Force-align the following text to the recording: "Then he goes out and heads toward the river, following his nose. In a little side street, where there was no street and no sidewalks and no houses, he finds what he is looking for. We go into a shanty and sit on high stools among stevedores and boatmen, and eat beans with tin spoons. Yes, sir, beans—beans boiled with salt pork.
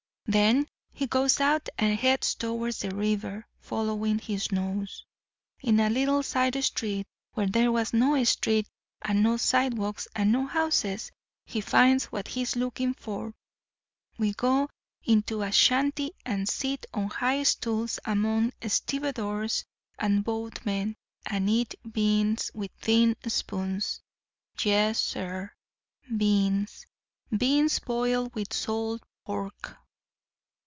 "Then 0.27 0.67
he 0.93 1.07
goes 1.07 1.41
out 1.41 1.67
and 1.77 1.99
heads 1.99 2.35
toward 2.35 2.75
the 2.75 2.95
river, 2.95 3.45
following 3.59 4.17
his 4.17 4.49
nose. 4.49 5.05
In 5.59 5.77
a 5.81 5.89
little 5.89 6.23
side 6.23 6.55
street, 6.63 7.05
where 7.33 7.47
there 7.47 7.69
was 7.69 7.91
no 7.93 8.23
street 8.23 8.69
and 9.01 9.21
no 9.23 9.35
sidewalks 9.35 10.07
and 10.15 10.31
no 10.31 10.45
houses, 10.45 11.11
he 11.45 11.59
finds 11.59 12.05
what 12.13 12.29
he 12.29 12.43
is 12.43 12.55
looking 12.55 12.93
for. 12.93 13.33
We 14.17 14.31
go 14.31 14.69
into 15.03 15.41
a 15.41 15.51
shanty 15.51 16.11
and 16.25 16.47
sit 16.47 16.85
on 16.93 17.09
high 17.09 17.43
stools 17.43 17.99
among 18.05 18.53
stevedores 18.65 19.65
and 19.99 20.23
boatmen, 20.23 20.95
and 21.25 21.49
eat 21.49 21.75
beans 21.91 22.51
with 22.53 22.71
tin 22.79 23.17
spoons. 23.27 23.99
Yes, 24.63 24.97
sir, 24.97 25.51
beans—beans 26.15 27.79
boiled 27.79 28.33
with 28.33 28.53
salt 28.53 29.03
pork. 29.25 29.75